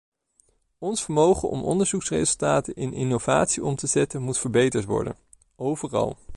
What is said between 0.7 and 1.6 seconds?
Ons vermogen